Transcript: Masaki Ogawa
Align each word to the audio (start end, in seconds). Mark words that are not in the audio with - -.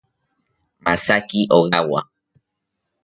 Masaki 0.83 1.39
Ogawa 1.57 2.01